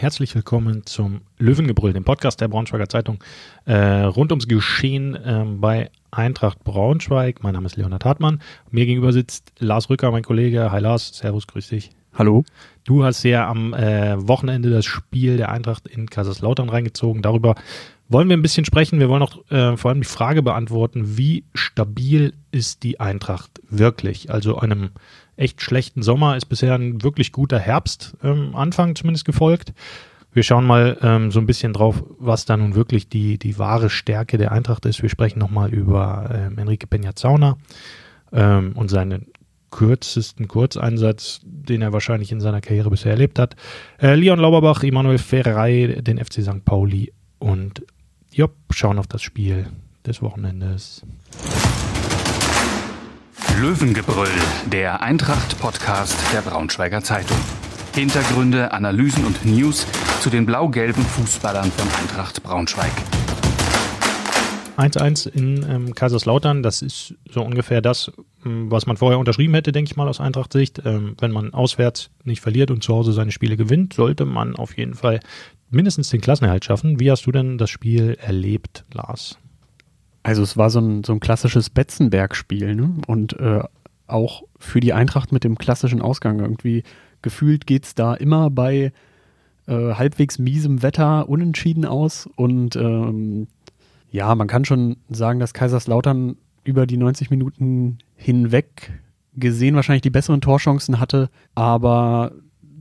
[0.00, 3.22] Herzlich willkommen zum Löwengebrüll, dem Podcast der Braunschweiger Zeitung
[3.66, 7.42] äh, rund ums Geschehen äh, bei Eintracht Braunschweig.
[7.42, 8.40] Mein Name ist Leonhard Hartmann.
[8.70, 10.72] Mir gegenüber sitzt Lars Rücker, mein Kollege.
[10.72, 11.90] Hi Lars, Servus, grüß dich.
[12.14, 12.44] Hallo.
[12.84, 17.20] Du hast ja am äh, Wochenende das Spiel der Eintracht in Kaiserslautern reingezogen.
[17.20, 17.54] Darüber
[18.08, 19.00] wollen wir ein bisschen sprechen.
[19.00, 24.30] Wir wollen auch äh, vor allem die Frage beantworten, wie stabil ist die Eintracht wirklich?
[24.30, 24.92] Also einem
[25.40, 29.72] echt schlechten Sommer ist bisher ein wirklich guter Herbst ähm, Anfang zumindest gefolgt.
[30.32, 33.90] Wir schauen mal ähm, so ein bisschen drauf, was da nun wirklich die, die wahre
[33.90, 35.02] Stärke der Eintracht ist.
[35.02, 37.56] Wir sprechen nochmal über ähm, Enrique Peña-Zauna
[38.32, 39.26] ähm, und seinen
[39.70, 43.56] kürzesten Kurzeinsatz, den er wahrscheinlich in seiner Karriere bisher erlebt hat.
[44.00, 46.64] Äh, Leon Lauberbach, Emanuel Ferrei, den FC St.
[46.64, 47.84] Pauli und
[48.32, 49.66] Job schauen auf das Spiel
[50.06, 51.02] des Wochenendes.
[53.60, 54.30] Löwengebrüll,
[54.72, 57.36] der Eintracht-Podcast der Braunschweiger Zeitung.
[57.94, 59.86] Hintergründe, Analysen und News
[60.22, 62.90] zu den blau-gelben Fußballern von Eintracht Braunschweig.
[64.78, 68.10] 1-1 in ähm, Kaiserslautern, das ist so ungefähr das,
[68.46, 70.80] ähm, was man vorher unterschrieben hätte, denke ich mal aus Eintracht-Sicht.
[70.86, 74.78] Ähm, wenn man auswärts nicht verliert und zu Hause seine Spiele gewinnt, sollte man auf
[74.78, 75.20] jeden Fall
[75.68, 76.98] mindestens den Klassenerhalt schaffen.
[76.98, 79.36] Wie hast du denn das Spiel erlebt, Lars?
[80.22, 82.94] Also es war so ein, so ein klassisches Betzenberg-Spiel ne?
[83.06, 83.62] und äh,
[84.06, 86.82] auch für die Eintracht mit dem klassischen Ausgang irgendwie
[87.22, 88.92] gefühlt geht es da immer bei
[89.66, 93.46] äh, halbwegs miesem Wetter unentschieden aus und ähm,
[94.10, 98.92] ja, man kann schon sagen, dass Kaiserslautern über die 90 Minuten hinweg
[99.36, 102.32] gesehen wahrscheinlich die besseren Torchancen hatte, aber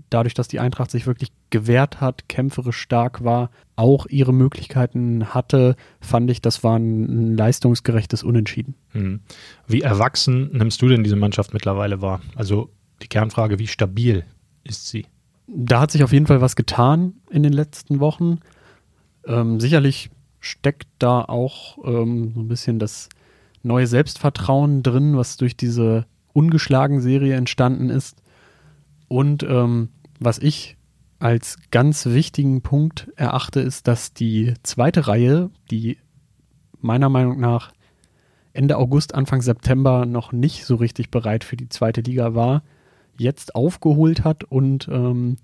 [0.09, 5.75] dadurch, dass die Eintracht sich wirklich gewehrt hat, kämpferisch stark war, auch ihre Möglichkeiten hatte,
[6.01, 8.75] fand ich, das war ein, leistungsgerechtes Unentschieden.
[8.89, 9.21] Hm.
[9.67, 12.21] Wie erwachsen nimmst du denn diese Mannschaft mittlerweile wahr?
[12.35, 12.69] Also
[13.01, 14.25] die Kernfrage, wie stabil
[14.63, 15.05] ist sie?
[15.47, 18.39] Da hat sich auf jeden Fall was getan in den letzten Wochen.
[19.25, 23.09] Ähm, sicherlich steckt da auch ähm, so ein bisschen das
[23.63, 28.22] neue Selbstvertrauen drin, was durch diese ungeschlagen Serie entstanden ist.
[29.07, 29.89] Und ähm,
[30.19, 30.78] was ich
[31.19, 35.97] als ganz wichtigen Punkt erachte, ist, dass die zweite Reihe, die
[36.80, 37.72] meiner Meinung nach
[38.53, 42.63] Ende August, Anfang September noch nicht so richtig bereit für die zweite Liga war,
[43.18, 45.38] jetzt aufgeholt hat und ähm,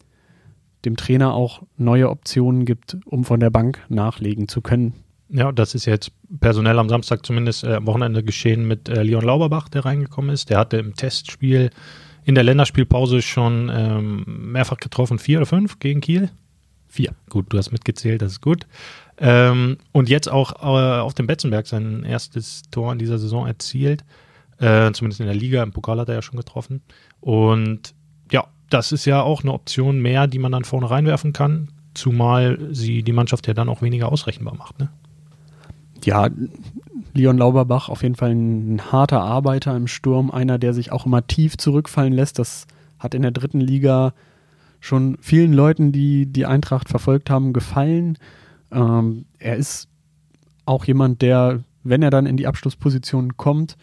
[0.86, 4.94] dem Trainer auch neue Optionen gibt, um von der Bank nachlegen zu können.
[5.30, 9.24] Ja, das ist jetzt personell am Samstag zumindest äh, am Wochenende geschehen mit äh, Leon
[9.24, 10.50] Lauberbach, der reingekommen ist.
[10.50, 11.72] Der hatte im Testspiel
[12.26, 16.30] in der Länderspielpause schon ähm, mehrfach getroffen, vier oder fünf gegen Kiel?
[16.88, 17.14] Vier.
[17.30, 18.66] Gut, du hast mitgezählt, das ist gut.
[19.18, 24.04] Ähm, und jetzt auch äh, auf dem Betzenberg sein erstes Tor in dieser Saison erzielt.
[24.58, 26.82] Äh, zumindest in der Liga, im Pokal hat er ja schon getroffen.
[27.22, 27.94] Und
[28.32, 32.58] ja, das ist ja auch eine Option mehr, die man dann vorne reinwerfen kann, zumal
[32.72, 34.80] sie die Mannschaft ja dann auch weniger ausrechenbar macht.
[34.80, 34.90] Ne?
[36.04, 36.30] Ja,
[37.16, 41.26] Leon Lauberbach auf jeden Fall ein, harter Arbeiter im Sturm, einer, der sich auch immer
[41.26, 42.40] tief zurückfallen lässt.
[42.40, 42.68] Das
[43.00, 44.14] hat in der dritten Liga
[44.82, 48.18] schon vielen Leuten, die die Eintracht verfolgt haben, gefallen.
[48.72, 49.88] Ähm, er ist
[50.66, 53.78] auch jemand, der, wenn er dann in die Abschlussposition kommt,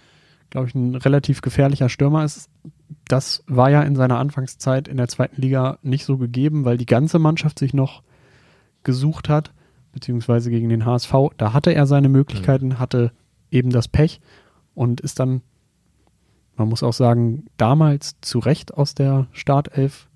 [0.50, 2.50] glaube ich, ein relativ gefährlicher Stürmer ist.
[3.08, 6.86] Das war ja in seiner Anfangszeit in der zweiten Liga nicht so gegeben, weil die
[6.86, 8.02] ganze Mannschaft sich noch
[8.84, 9.52] gesucht hat,
[9.92, 11.14] beziehungsweise gegen den HSV.
[11.38, 12.78] Da hatte er seine Möglichkeiten, mhm.
[12.78, 13.12] hatte
[13.52, 14.20] eben das Pech
[14.74, 15.42] und ist dann,
[16.56, 20.08] man muss auch sagen, damals zu Recht aus der Startelf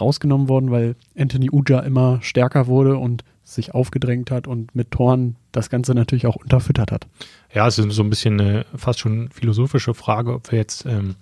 [0.00, 5.36] rausgenommen worden, weil Anthony Uja immer stärker wurde und sich aufgedrängt hat und mit Toren
[5.50, 7.06] das Ganze natürlich auch unterfüttert hat.
[7.52, 11.16] Ja, es ist so ein bisschen eine fast schon philosophische Frage, ob wir jetzt ähm,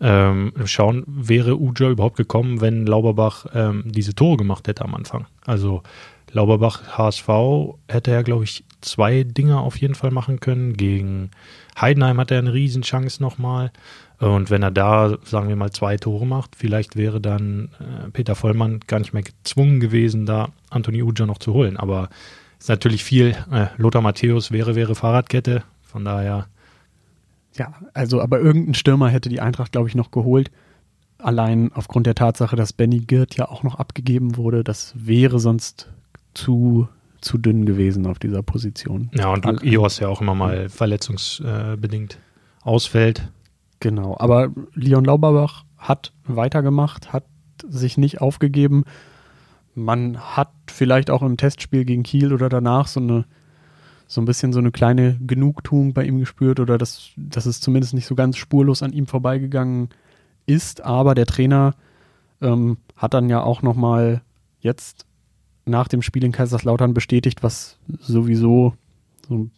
[0.00, 5.26] ähm, schauen, wäre Uja überhaupt gekommen, wenn Lauberbach ähm, diese Tore gemacht hätte am Anfang.
[5.44, 5.82] Also
[6.30, 7.28] Lauberbach HSV
[7.88, 10.74] hätte er, glaube ich, zwei Dinge auf jeden Fall machen können.
[10.76, 11.30] Gegen
[11.80, 13.70] Heidenheim hat er eine Riesenchance nochmal.
[14.18, 18.34] Und wenn er da, sagen wir mal, zwei Tore macht, vielleicht wäre dann äh, Peter
[18.34, 21.76] Vollmann gar nicht mehr gezwungen gewesen, da Anthony Uja noch zu holen.
[21.76, 22.08] Aber
[22.58, 23.36] ist natürlich viel.
[23.50, 25.62] Äh, Lothar Matthäus wäre, wäre Fahrradkette.
[25.82, 26.46] Von daher.
[27.56, 30.50] Ja, also, aber irgendein Stürmer hätte die Eintracht, glaube ich, noch geholt.
[31.18, 35.90] Allein aufgrund der Tatsache, dass Benny Girt ja auch noch abgegeben wurde, das wäre sonst
[36.34, 36.88] zu
[37.26, 39.10] zu dünn gewesen auf dieser Position.
[39.12, 42.18] Ja, und Luke Ios ja auch immer mal verletzungsbedingt
[42.62, 43.30] ausfällt.
[43.80, 47.24] Genau, aber Leon Lauberbach hat weitergemacht, hat
[47.66, 48.84] sich nicht aufgegeben.
[49.74, 53.24] Man hat vielleicht auch im Testspiel gegen Kiel oder danach so eine
[54.08, 57.92] so ein bisschen so eine kleine Genugtuung bei ihm gespürt oder dass, dass es zumindest
[57.92, 59.88] nicht so ganz spurlos an ihm vorbeigegangen
[60.46, 60.80] ist.
[60.84, 61.74] Aber der Trainer
[62.40, 64.22] ähm, hat dann ja auch nochmal
[64.60, 65.06] jetzt
[65.66, 68.74] nach dem Spiel in Kaiserslautern bestätigt, was sowieso
[69.28, 69.50] so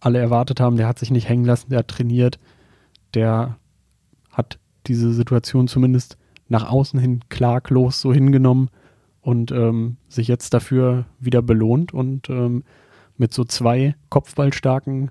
[0.00, 0.76] alle erwartet haben.
[0.76, 2.38] Der hat sich nicht hängen lassen, der hat trainiert,
[3.14, 3.58] der
[4.30, 6.16] hat diese Situation zumindest
[6.48, 8.70] nach außen hin klaglos so hingenommen
[9.20, 12.64] und ähm, sich jetzt dafür wieder belohnt und ähm,
[13.16, 15.10] mit so zwei kopfballstarken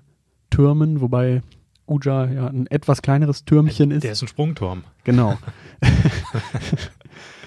[0.50, 1.42] Türmen, wobei
[1.86, 4.02] Uja ja ein etwas kleineres Türmchen ist.
[4.02, 4.84] Der ist ein Sprungturm.
[5.04, 5.38] Genau.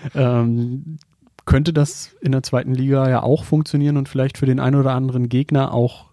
[0.16, 0.98] ähm,
[1.45, 4.94] könnte das in der zweiten Liga ja auch funktionieren und vielleicht für den einen oder
[4.94, 6.06] anderen Gegner auch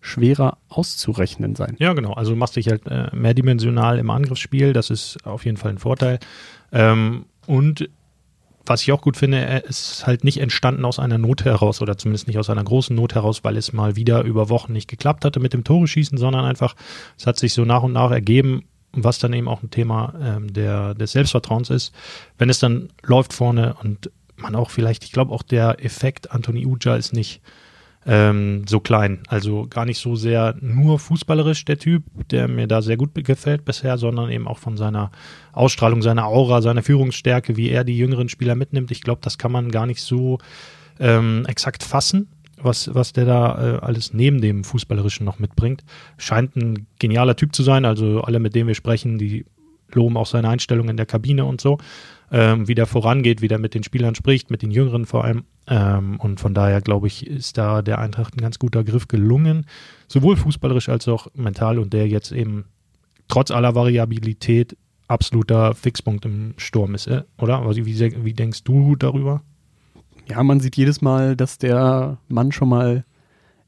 [0.00, 1.76] schwerer auszurechnen sein.
[1.78, 2.14] Ja, genau.
[2.14, 4.72] Also du machst dich halt äh, mehrdimensional im Angriffsspiel.
[4.72, 6.18] Das ist auf jeden Fall ein Vorteil.
[6.72, 7.90] Ähm, und
[8.64, 11.98] was ich auch gut finde, er ist halt nicht entstanden aus einer Not heraus oder
[11.98, 15.24] zumindest nicht aus einer großen Not heraus, weil es mal wieder über Wochen nicht geklappt
[15.24, 16.76] hatte mit dem Tore schießen, sondern einfach,
[17.18, 20.52] es hat sich so nach und nach ergeben, was dann eben auch ein Thema ähm,
[20.52, 21.94] der, des Selbstvertrauens ist.
[22.38, 26.66] Wenn es dann läuft vorne und man auch vielleicht, ich glaube auch der Effekt Anthony
[26.66, 27.40] Uja ist nicht
[28.06, 29.20] ähm, so klein.
[29.28, 33.64] Also gar nicht so sehr nur fußballerisch der Typ, der mir da sehr gut gefällt
[33.64, 35.10] bisher, sondern eben auch von seiner
[35.52, 38.90] Ausstrahlung, seiner Aura, seiner Führungsstärke, wie er die jüngeren Spieler mitnimmt.
[38.90, 40.38] Ich glaube, das kann man gar nicht so
[40.98, 42.28] ähm, exakt fassen.
[42.62, 45.82] Was, was der da äh, alles neben dem Fußballerischen noch mitbringt.
[46.18, 47.86] Scheint ein genialer Typ zu sein.
[47.86, 49.46] Also alle, mit denen wir sprechen, die
[49.92, 51.78] loben auch seine Einstellung in der Kabine und so
[52.30, 55.44] ähm, wie der vorangeht, wie der mit den Spielern spricht, mit den Jüngeren vor allem.
[55.66, 59.66] Ähm, und von daher, glaube ich, ist da der Eintracht ein ganz guter Griff gelungen,
[60.08, 62.66] sowohl fußballerisch als auch mental und der jetzt eben
[63.28, 64.76] trotz aller Variabilität
[65.08, 67.60] absoluter Fixpunkt im Sturm ist, äh, oder?
[67.62, 69.42] Also wie, wie denkst du darüber?
[70.28, 73.04] Ja, man sieht jedes Mal, dass der Mann schon mal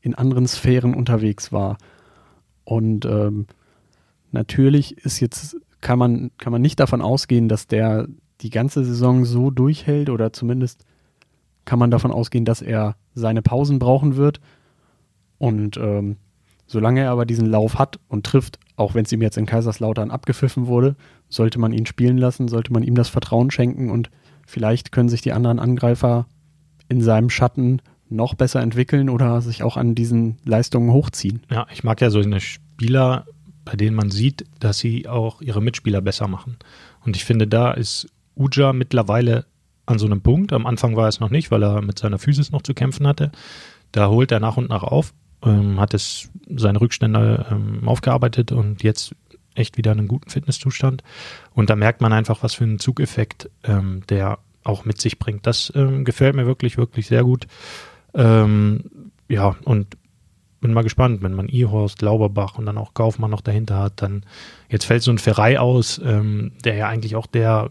[0.01, 1.79] in anderen Sphären unterwegs war.
[2.65, 3.47] Und ähm,
[4.31, 8.07] natürlich ist jetzt, kann man, kann man nicht davon ausgehen, dass der
[8.43, 10.85] die ganze Saison so durchhält oder zumindest
[11.65, 14.41] kann man davon ausgehen, dass er seine Pausen brauchen wird.
[15.39, 16.17] Und ähm,
[16.67, 20.11] solange er aber diesen Lauf hat und trifft, auch wenn es ihm jetzt in Kaiserslautern
[20.11, 20.97] abgepfiffen wurde,
[21.29, 24.11] sollte man ihn spielen lassen, sollte man ihm das Vertrauen schenken und
[24.47, 26.27] vielleicht können sich die anderen Angreifer
[26.89, 31.43] in seinem Schatten noch besser entwickeln oder sich auch an diesen Leistungen hochziehen.
[31.51, 33.25] Ja, ich mag ja so eine Spieler,
[33.65, 36.57] bei denen man sieht, dass sie auch ihre Mitspieler besser machen.
[37.05, 39.47] Und ich finde, da ist Uja mittlerweile
[39.87, 40.53] an so einem Punkt.
[40.53, 43.33] Am Anfang war es noch nicht, weil er mit seiner Physis noch zu kämpfen hatte.
[43.91, 45.13] Da holt er nach und nach auf,
[45.45, 49.15] ähm, hat es seine Rückstände ähm, aufgearbeitet und jetzt
[49.55, 51.03] echt wieder einen guten Fitnesszustand.
[51.53, 55.47] Und da merkt man einfach, was für einen Zugeffekt ähm, der auch mit sich bringt.
[55.47, 57.47] Das ähm, gefällt mir wirklich, wirklich sehr gut.
[58.15, 59.97] Ähm, ja, und
[60.61, 64.25] bin mal gespannt, wenn man Ihorst, Lauberbach und dann auch Kaufmann noch dahinter hat, dann
[64.69, 67.71] jetzt fällt so ein Ferrei aus, ähm, der ja eigentlich auch der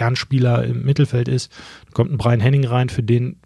[0.00, 1.52] Kernspieler im Mittelfeld ist.
[1.84, 3.36] Da kommt ein Brian Henning rein, für den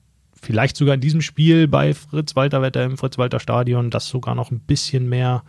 [0.40, 4.36] vielleicht sogar in diesem Spiel bei Fritz Walter Wetter im Fritz Walter Stadion das sogar
[4.36, 5.42] noch ein bisschen mehr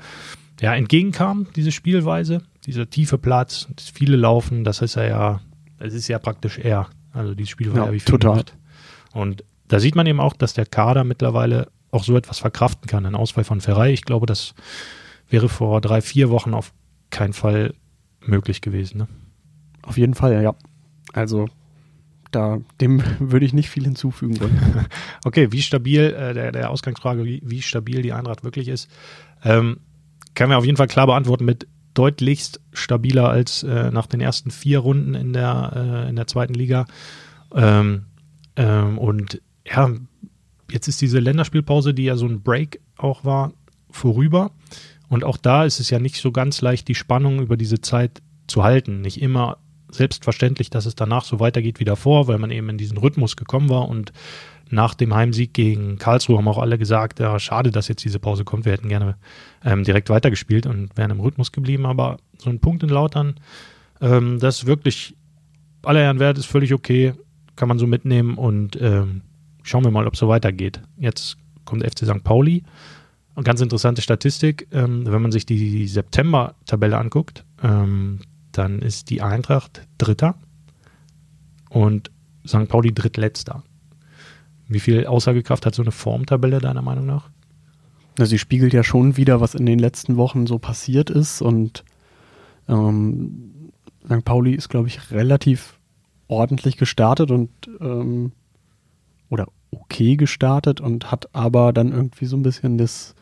[0.60, 5.42] ja, entgegenkam, diese Spielweise, dieser tiefe Platz, das viele Laufen, das ist ja,
[5.78, 6.90] es ist ja praktisch er.
[7.14, 8.32] Also dieses Spiel war ja, ja wie viel total.
[8.32, 8.56] Gemacht.
[9.14, 13.06] Und da sieht man eben auch, dass der Kader mittlerweile auch so etwas verkraften kann.
[13.06, 14.56] Ein Ausfall von Ferrei, ich glaube, das
[15.30, 16.74] wäre vor drei, vier Wochen auf
[17.12, 17.76] keinen Fall
[18.22, 18.98] möglich gewesen.
[18.98, 19.08] Ne?
[19.84, 20.56] Auf jeden Fall, ja.
[21.14, 21.48] Also
[22.32, 24.86] da, dem würde ich nicht viel hinzufügen wollen.
[25.26, 28.90] okay, wie stabil, äh, der, der Ausgangsfrage, wie, wie stabil die Eintracht wirklich ist,
[29.44, 29.80] ähm,
[30.34, 34.52] kann man auf jeden Fall klar beantworten mit deutlichst stabiler als äh, nach den ersten
[34.52, 35.72] vier Runden in der,
[36.06, 36.86] äh, in der zweiten Liga.
[37.54, 38.08] Ähm,
[38.58, 39.90] ähm, und ja,
[40.70, 43.54] jetzt ist diese Länderspielpause, die ja so ein Break auch war,
[43.90, 44.52] vorüber.
[45.08, 48.22] Und auch da ist es ja nicht so ganz leicht, die Spannung über diese Zeit
[48.48, 49.02] zu halten.
[49.02, 49.58] Nicht immer
[49.96, 53.70] selbstverständlich, dass es danach so weitergeht wie davor, weil man eben in diesen Rhythmus gekommen
[53.70, 54.12] war und
[54.70, 58.44] nach dem Heimsieg gegen Karlsruhe haben auch alle gesagt, ja, schade, dass jetzt diese Pause
[58.44, 58.66] kommt.
[58.66, 59.16] Wir hätten gerne
[59.64, 61.86] ähm, direkt weitergespielt und wären im Rhythmus geblieben.
[61.86, 63.36] Aber so ein Punkt in Lautern,
[64.02, 65.16] ähm, das ist wirklich
[65.84, 67.14] aller Ehren wert, ist völlig okay,
[67.56, 69.22] kann man so mitnehmen und ähm,
[69.62, 70.82] schauen wir mal, ob es so weitergeht.
[70.98, 72.24] Jetzt kommt FC St.
[72.24, 72.64] Pauli.
[73.36, 78.20] Und ganz interessante Statistik, ähm, wenn man sich die September-Tabelle anguckt, ähm,
[78.58, 80.36] dann ist die Eintracht Dritter
[81.70, 82.12] und
[82.48, 82.68] St.
[82.68, 83.64] Pauli Drittletzter.
[84.68, 87.30] Wie viel Aussagekraft hat so eine Formtabelle deiner Meinung nach?
[88.18, 91.84] Sie spiegelt ja schon wieder, was in den letzten Wochen so passiert ist und
[92.68, 93.72] ähm,
[94.06, 94.24] St.
[94.24, 95.80] Pauli ist, glaube ich, relativ
[96.28, 97.50] ordentlich gestartet und
[97.82, 98.32] ähm,
[99.30, 103.16] oder okay gestartet und hat aber dann irgendwie so ein bisschen das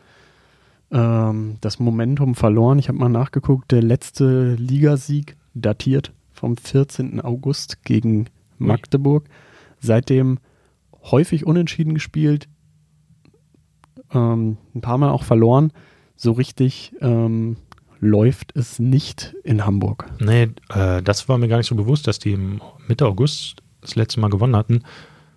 [0.90, 2.78] ähm, das Momentum verloren.
[2.78, 7.20] Ich habe mal nachgeguckt, der letzte Ligasieg datiert vom 14.
[7.20, 8.26] August gegen
[8.58, 9.24] Magdeburg.
[9.80, 10.38] Seitdem
[11.02, 12.48] häufig unentschieden gespielt,
[14.12, 15.72] ähm, ein paar Mal auch verloren.
[16.16, 17.56] So richtig ähm,
[18.00, 20.06] läuft es nicht in Hamburg.
[20.20, 23.96] Nee, äh, das war mir gar nicht so bewusst, dass die im Mitte August das
[23.96, 24.82] letzte Mal gewonnen hatten.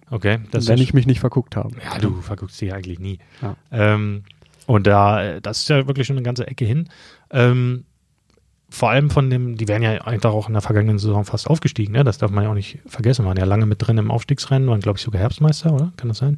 [0.10, 0.40] Okay.
[0.52, 1.76] Das Wenn ich mich nicht verguckt habe.
[1.84, 3.20] Ja, du verguckst dich eigentlich nie.
[3.42, 3.56] Ja.
[3.72, 4.24] Ähm,
[4.68, 6.90] und da, das ist ja wirklich schon eine ganze Ecke hin.
[7.32, 7.86] Ähm,
[8.70, 11.94] vor allem von dem, die wären ja einfach auch in der vergangenen Saison fast aufgestiegen,
[11.94, 12.04] ne?
[12.04, 13.26] Das darf man ja auch nicht vergessen.
[13.26, 15.94] Waren ja lange mit drin im Aufstiegsrennen, waren, glaube ich, sogar Herbstmeister, oder?
[15.96, 16.38] Kann das sein?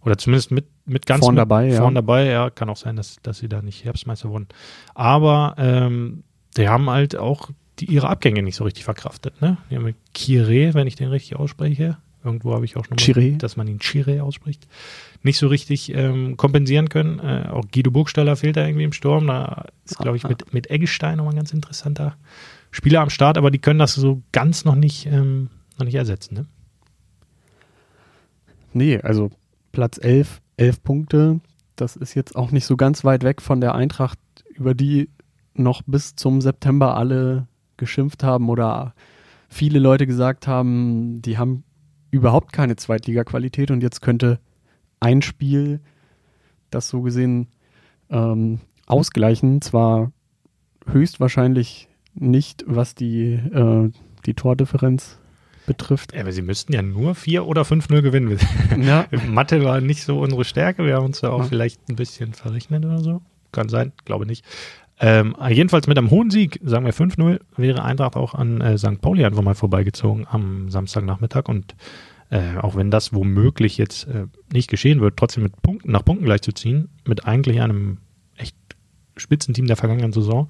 [0.00, 1.80] Oder zumindest mit, mit ganz Vorn mit, dabei, ja.
[1.82, 2.48] Vorn dabei, ja.
[2.48, 4.48] Kann auch sein, dass, dass sie da nicht Herbstmeister wurden.
[4.94, 6.24] Aber ähm,
[6.56, 9.58] die haben halt auch die, ihre Abgänge nicht so richtig verkraftet, ne?
[9.70, 13.02] Die haben mit Kire, wenn ich den richtig ausspreche, irgendwo habe ich auch schon mal,
[13.02, 13.38] Chiré.
[13.38, 14.66] dass man ihn Chire ausspricht,
[15.22, 17.18] nicht so richtig ähm, kompensieren können.
[17.20, 19.26] Äh, auch Guido Burgstaller fehlt da irgendwie im Sturm.
[19.26, 20.28] Da ist, glaube ich, Ah.
[20.28, 22.16] mit, mit Eggestein nochmal ein ganz interessanter
[22.70, 26.34] Spieler am Start, aber die können das so ganz noch nicht, ähm, noch nicht ersetzen.
[26.34, 26.46] Ne?
[28.72, 29.30] Nee, also
[29.72, 31.40] Platz 11, 11 Punkte.
[31.76, 34.18] Das ist jetzt auch nicht so ganz weit weg von der Eintracht,
[34.54, 35.10] über die
[35.54, 38.94] noch bis zum September alle geschimpft haben oder
[39.48, 41.64] viele Leute gesagt haben, die haben
[42.16, 44.38] überhaupt keine Zweitliga-Qualität und jetzt könnte
[45.00, 45.80] ein Spiel
[46.70, 47.48] das so gesehen
[48.10, 49.60] ähm, ausgleichen.
[49.62, 50.10] Zwar
[50.86, 53.90] höchstwahrscheinlich nicht, was die, äh,
[54.24, 55.18] die Tordifferenz
[55.66, 56.14] betrifft.
[56.14, 58.38] Ja, aber sie müssten ja nur 4 oder 5-0 gewinnen.
[58.80, 60.84] Ja, Mathe war nicht so unsere Stärke.
[60.84, 61.44] Wir haben uns da auch Ja.
[61.46, 63.20] vielleicht ein bisschen verrechnet oder so.
[63.52, 64.44] Kann sein, glaube nicht.
[64.98, 69.00] Ähm, jedenfalls mit einem hohen Sieg, sagen wir 5-0, wäre Eintracht auch an äh, St.
[69.00, 71.48] Pauli einfach mal vorbeigezogen am Samstagnachmittag.
[71.48, 71.74] Und
[72.30, 76.24] äh, auch wenn das womöglich jetzt äh, nicht geschehen wird, trotzdem mit Punkten nach Punkten
[76.24, 77.98] gleich zu ziehen, mit eigentlich einem
[78.36, 78.56] echt
[79.16, 80.48] Spitzenteam der vergangenen Saison.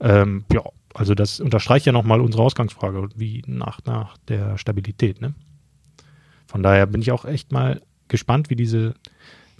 [0.00, 0.62] Ähm, ja,
[0.94, 5.20] also das unterstreicht ja nochmal unsere Ausgangsfrage, wie nach, nach der Stabilität.
[5.20, 5.34] Ne?
[6.46, 8.94] Von daher bin ich auch echt mal gespannt, wie diese,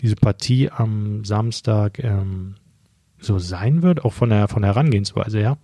[0.00, 2.56] diese Partie am Samstag ähm,
[3.20, 5.58] so sein wird, auch von der, von der Herangehensweise her.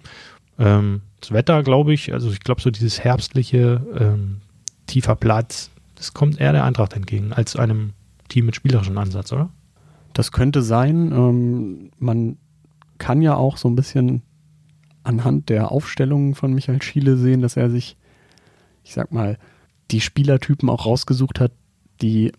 [0.58, 4.40] Ähm, das Wetter, glaube ich, also ich glaube, so dieses herbstliche, ähm,
[4.86, 7.92] tiefer Platz, das kommt eher der Eintracht entgegen, als einem
[8.28, 9.50] Team mit spielerischem Ansatz, oder?
[10.12, 11.12] Das könnte sein.
[11.12, 12.36] Ähm, man
[12.98, 14.22] kann ja auch so ein bisschen
[15.02, 17.96] anhand der Aufstellungen von Michael Schiele sehen, dass er sich,
[18.82, 19.38] ich sag mal,
[19.90, 21.52] die Spielertypen auch rausgesucht hat,
[22.00, 22.32] die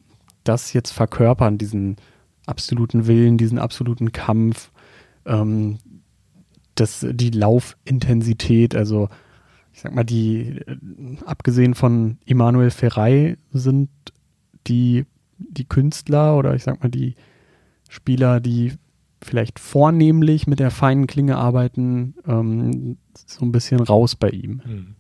[0.44, 1.98] das jetzt verkörpern, diesen
[2.46, 4.72] absoluten Willen, diesen absoluten Kampf,
[5.26, 5.78] ähm,
[6.76, 9.10] das, die Laufintensität, also
[9.74, 10.78] ich sag mal, die, äh,
[11.26, 13.90] abgesehen von Emanuel Ferrei sind
[14.68, 15.06] die,
[15.38, 17.16] die Künstler oder ich sag mal, die
[17.90, 18.74] Spieler, die
[19.22, 24.62] vielleicht vornehmlich mit der feinen Klinge arbeiten, ähm, so ein bisschen raus bei ihm.
[24.64, 24.96] Hm.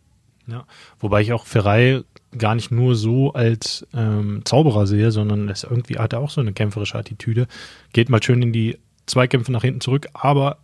[0.47, 0.65] Ja,
[0.99, 2.03] wobei ich auch Ferrei
[2.37, 6.41] gar nicht nur so als ähm, Zauberer sehe, sondern es irgendwie hat er auch so
[6.41, 7.47] eine kämpferische Attitüde.
[7.93, 10.57] Geht mal schön in die Zweikämpfe nach hinten zurück, aber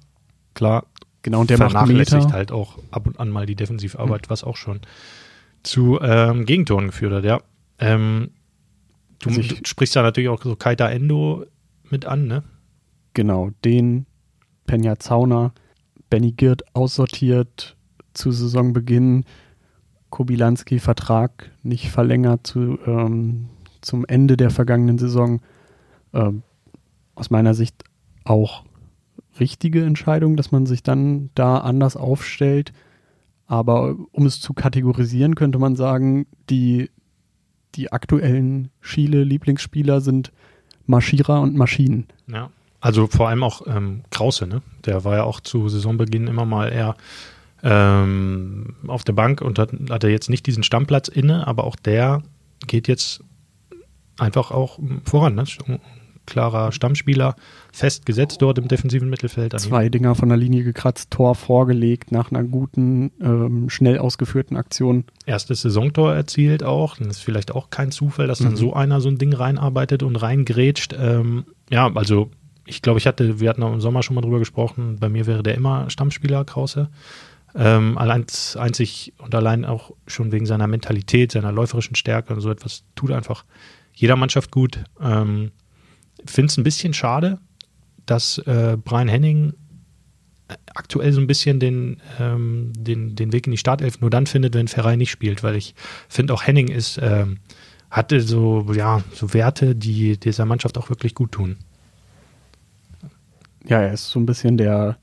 [0.54, 0.86] klar,
[1.24, 2.34] Genau, und der macht vernachlässigt Meter.
[2.34, 4.80] halt auch ab und an mal die Defensivarbeit, was auch schon
[5.64, 7.40] zu ähm, Gegentoren geführt hat, ja.
[7.78, 8.32] Ähm,
[9.20, 11.46] du, Also ich- du sprichst da natürlich auch so Kaita Endo
[11.90, 12.44] mit an, ne?
[13.14, 14.06] Genau, den
[14.66, 15.54] Penja Zauner,
[16.10, 17.76] Benny Girt aussortiert
[18.14, 19.26] zu Saisonbeginn,
[20.10, 23.50] Kobilanski Vertrag nicht verlängert zu, ähm,
[23.82, 25.42] zum Ende der vergangenen Saison.
[26.14, 26.42] Ähm,
[27.16, 27.84] aus meiner Sicht
[28.24, 28.64] auch
[29.40, 32.74] richtige Entscheidung, dass man sich dann da anders aufstellt.
[33.48, 36.90] Aber um es zu kategorisieren, könnte man sagen, die,
[37.76, 40.32] die aktuellen Schiele-Lieblingsspieler sind
[40.86, 42.08] Marschierer und Maschinen.
[42.28, 42.50] Ja.
[42.80, 44.64] Also vor allem auch ähm, Krause, ne?
[44.86, 46.96] Der war ja auch zu Saisonbeginn immer mal eher
[47.64, 51.76] ähm, auf der Bank und hat, hat er jetzt nicht diesen Stammplatz inne, aber auch
[51.76, 52.24] der
[52.66, 53.24] geht jetzt
[54.18, 55.36] einfach auch ähm, voran.
[55.36, 55.44] Ne?
[56.26, 57.36] Klarer Stammspieler,
[57.74, 59.60] festgesetzt dort im defensiven Mittelfeld.
[59.60, 65.06] Zwei Dinger von der Linie gekratzt, Tor vorgelegt nach einer guten, ähm, schnell ausgeführten Aktion.
[65.26, 66.98] erstes Saisontor erzielt auch.
[66.98, 68.58] Das ist vielleicht auch kein Zufall, dass dann Mhm.
[68.58, 70.96] so einer so ein Ding reinarbeitet und reingrätscht.
[70.98, 72.30] Ähm, ja, also
[72.66, 75.26] ich glaube, ich hatte, wir hatten auch im Sommer schon mal drüber gesprochen, bei mir
[75.26, 76.90] wäre der immer Stammspieler, Krause.
[77.54, 78.26] Ähm, allein
[78.56, 83.12] einzig und allein auch schon wegen seiner Mentalität, seiner läuferischen Stärke und so etwas tut
[83.12, 83.44] einfach
[83.94, 84.84] jeder Mannschaft gut.
[85.02, 85.52] Ähm,
[86.26, 87.40] Finde es ein bisschen schade,
[88.06, 89.54] dass äh, Brian Henning
[90.76, 94.54] aktuell so ein bisschen den, ähm, den, den Weg in die Startelf nur dann findet,
[94.54, 95.76] wenn Ferrei nicht spielt, weil ich
[96.10, 97.38] finde auch Henning ist, ähm,
[97.90, 101.58] hatte so, ja, so Werte, die dieser Mannschaft auch wirklich gut tun.
[103.66, 104.98] Ja, er ist so ein bisschen der,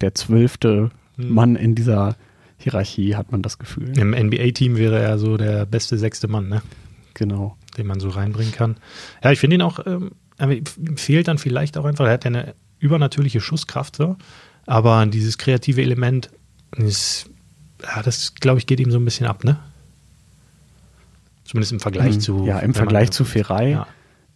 [0.00, 1.34] der zwölfte Hm.
[1.34, 2.16] Mann in dieser
[2.58, 3.96] Hierarchie, hat man das Gefühl.
[3.98, 6.62] Im NBA-Team wäre er so der beste sechste Mann, ne?
[7.14, 7.56] Genau.
[7.76, 8.76] den man so reinbringen kann.
[9.22, 10.12] Ja, ich finde ihn auch, ähm,
[10.48, 14.16] ihm fehlt dann vielleicht auch einfach, er hat ja eine übernatürliche Schusskraft, so,
[14.66, 16.30] aber dieses kreative Element
[16.76, 17.28] ist,
[17.82, 19.58] ja, das glaube ich, geht ihm so ein bisschen ab, ne?
[21.44, 22.20] Zumindest im Vergleich Mhm.
[22.20, 22.46] zu.
[22.46, 23.70] Ja, im Vergleich zu Ferrei.
[23.70, 23.86] Ja.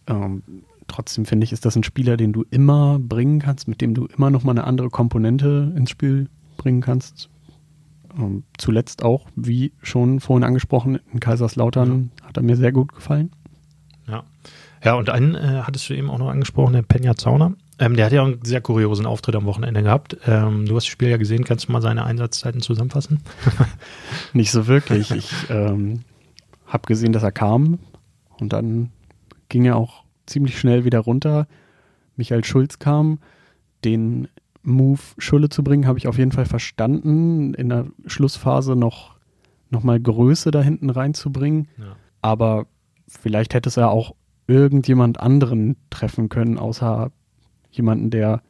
[0.07, 0.43] Ähm,
[0.87, 4.05] trotzdem finde ich, ist das ein Spieler, den du immer bringen kannst, mit dem du
[4.07, 7.29] immer noch mal eine andere Komponente ins Spiel bringen kannst.
[8.17, 13.31] Ähm, zuletzt auch, wie schon vorhin angesprochen, in Kaiserslautern hat er mir sehr gut gefallen.
[14.85, 14.93] Ja.
[14.93, 17.53] Und einen äh, hattest du eben auch noch angesprochen, der Penja Zauner.
[17.79, 20.17] Ähm, der hat ja auch einen sehr kuriosen Auftritt am Wochenende gehabt.
[20.25, 23.21] Ähm, du hast das Spiel ja gesehen, kannst du mal seine Einsatzzeiten zusammenfassen?
[24.33, 25.11] Nicht so wirklich.
[25.11, 26.01] Ich ähm,
[26.67, 27.79] habe gesehen, dass er kam
[28.39, 28.91] und dann
[29.49, 31.47] ging er auch ziemlich schnell wieder runter.
[32.15, 33.19] Michael Schulz kam.
[33.83, 34.29] Den
[34.63, 37.53] Move Schulle zu bringen, habe ich auf jeden Fall verstanden.
[37.53, 39.15] In der Schlussphase noch,
[39.69, 41.67] noch mal Größe da hinten reinzubringen.
[41.77, 41.95] Ja.
[42.21, 42.65] Aber
[43.07, 44.15] vielleicht hätte es ja auch
[44.47, 47.11] irgendjemand anderen treffen können, außer
[47.71, 48.41] jemanden, der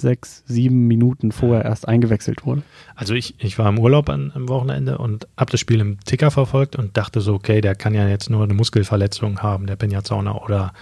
[0.00, 2.62] sechs, sieben Minuten vorher erst eingewechselt wurde.
[2.94, 6.30] Also ich, ich war im Urlaub an, am Wochenende und habe das Spiel im Ticker
[6.30, 10.42] verfolgt und dachte so, okay, der kann ja jetzt nur eine Muskelverletzung haben, der Zauner
[10.42, 10.72] oder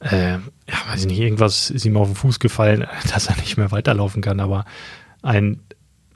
[0.00, 0.40] äh, ja,
[0.88, 4.22] weiß ich nicht, irgendwas ist ihm auf den Fuß gefallen, dass er nicht mehr weiterlaufen
[4.22, 4.40] kann.
[4.40, 4.64] Aber
[5.22, 5.60] ein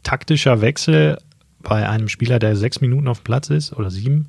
[0.02, 1.18] taktischer Wechsel
[1.60, 4.28] bei einem Spieler, der sechs Minuten auf dem Platz ist oder sieben,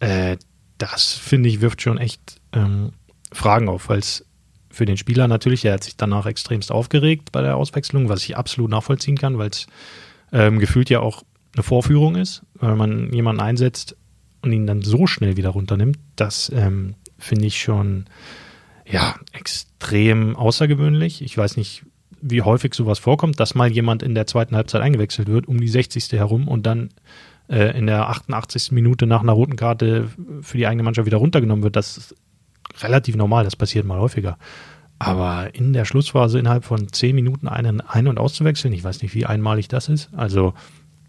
[0.00, 0.36] äh,
[0.78, 2.92] das finde ich wirft schon echt ähm,
[3.32, 4.24] Fragen auf, weil es
[4.70, 8.36] für den Spieler natürlich, er hat sich danach extremst aufgeregt bei der Auswechslung, was ich
[8.36, 9.66] absolut nachvollziehen kann, weil es
[10.32, 11.24] ähm, gefühlt ja auch
[11.54, 13.96] eine Vorführung ist, weil man jemanden einsetzt
[14.40, 18.06] und ihn dann so schnell wieder runternimmt, das ähm, finde ich schon
[18.90, 21.22] ja extrem außergewöhnlich.
[21.22, 21.84] Ich weiß nicht,
[22.20, 25.68] wie häufig sowas vorkommt, dass mal jemand in der zweiten Halbzeit eingewechselt wird, um die
[25.68, 26.12] 60.
[26.12, 26.90] herum und dann
[27.52, 28.72] äh, in der 88.
[28.72, 30.08] Minute nach einer roten Karte
[30.40, 31.76] für die eigene Mannschaft wieder runtergenommen wird.
[31.76, 32.16] Das ist
[32.80, 34.38] relativ normal, das passiert mal häufiger.
[34.98, 39.14] Aber in der Schlussphase innerhalb von 10 Minuten einen ein- und auszuwechseln, ich weiß nicht,
[39.14, 40.10] wie einmalig das ist.
[40.16, 40.54] Also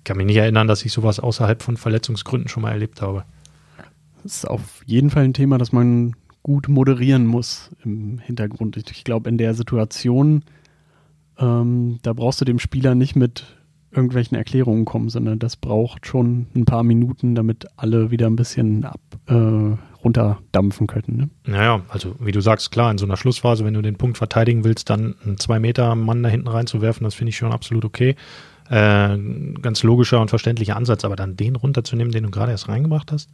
[0.04, 3.24] kann mich nicht erinnern, dass ich sowas außerhalb von Verletzungsgründen schon mal erlebt habe.
[4.24, 8.76] Das ist auf jeden Fall ein Thema, das man gut moderieren muss im Hintergrund.
[8.76, 10.44] Ich, glaube, in der Situation,
[11.38, 13.46] ähm, da brauchst du dem Spieler nicht mit
[13.96, 18.86] irgendwelchen Erklärungen kommen, sondern das braucht schon ein paar Minuten, damit alle wieder ein bisschen
[18.86, 21.18] ab, äh, runterdampfen können.
[21.18, 21.30] Ne?
[21.46, 24.64] Naja, also wie du sagst, klar, in so einer Schlussphase, wenn du den Punkt verteidigen
[24.64, 28.16] willst, dann einen zwei Meter Mann da hinten reinzuwerfen, das finde ich schon absolut okay.
[28.70, 29.18] Äh,
[29.62, 33.30] ganz logischer und verständlicher Ansatz, aber dann den runterzunehmen, den du gerade erst reingebracht hast,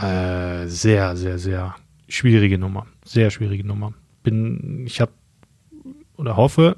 [0.00, 1.74] äh, sehr, sehr, sehr
[2.08, 2.86] schwierige Nummer.
[3.04, 3.94] Sehr schwierige Nummer.
[4.22, 5.12] Bin, ich habe
[6.16, 6.76] oder hoffe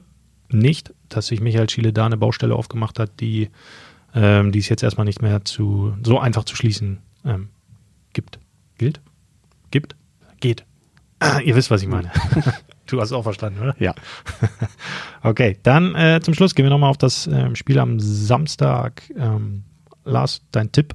[0.51, 3.51] nicht, dass sich Michael Schiele da eine Baustelle aufgemacht hat, die,
[4.15, 7.49] ähm, die es jetzt erstmal nicht mehr zu so einfach zu schließen ähm,
[8.13, 8.39] gibt.
[8.79, 9.01] Gilt?
[9.71, 9.97] Gibt?
[10.41, 10.65] Geht.
[11.21, 12.11] Ah, ihr wisst, was ich meine.
[12.87, 13.77] du hast es auch verstanden, oder?
[13.79, 13.95] Ja.
[15.21, 19.03] Okay, dann äh, zum Schluss gehen wir nochmal auf das ähm, Spiel am Samstag.
[19.17, 19.65] Ähm,
[20.05, 20.95] Lars, dein Tipp?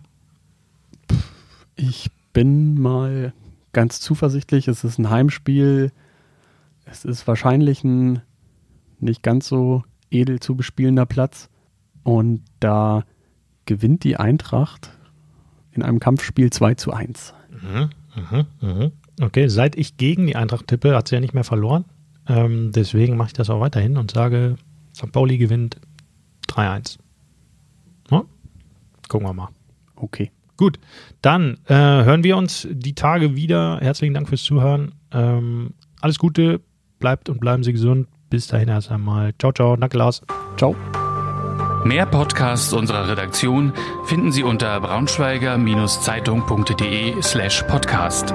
[1.76, 3.34] Ich bin mal
[3.74, 4.70] ganz zuversichtlich.
[4.70, 5.92] Es ist ein Heimspiel.
[6.86, 8.22] Es ist wahrscheinlich ein
[9.04, 11.50] nicht ganz so edel zu bespielender Platz.
[12.04, 13.04] Und da
[13.66, 14.92] gewinnt die Eintracht
[15.72, 17.34] in einem Kampfspiel 2 zu 1.
[17.50, 18.92] Mhm, mhm, mhm.
[19.22, 21.86] Okay, seit ich gegen die Eintracht tippe, hat sie ja nicht mehr verloren.
[22.28, 24.56] Ähm, deswegen mache ich das auch weiterhin und sage,
[24.96, 25.12] St.
[25.12, 25.80] Pauli gewinnt
[26.50, 26.98] 3-1.
[28.10, 28.24] Ja?
[29.08, 29.50] Gucken wir mal.
[29.96, 30.32] Okay.
[30.56, 30.80] Gut,
[31.22, 33.80] dann äh, hören wir uns die Tage wieder.
[33.82, 34.94] Herzlichen Dank fürs Zuhören.
[35.12, 36.62] Ähm, alles Gute,
[37.00, 38.08] bleibt und bleiben Sie gesund.
[38.34, 39.32] Bis dahin erst einmal.
[39.38, 39.76] Ciao, ciao.
[39.76, 40.24] Danke, Lars.
[40.58, 40.76] Ciao.
[41.84, 43.74] Mehr Podcasts unserer Redaktion
[44.06, 48.34] finden Sie unter braunschweiger-zeitung.de slash podcast.